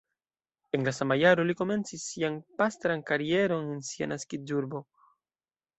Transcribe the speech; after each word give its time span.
En 0.77 0.87
la 0.87 0.93
sama 0.99 1.17
jaro 1.23 1.45
li 1.49 1.55
komencis 1.59 2.07
sian 2.13 2.41
pastran 2.63 3.07
karieron 3.13 3.73
en 3.77 3.87
sia 3.93 4.13
naskiĝurbo. 4.15 4.85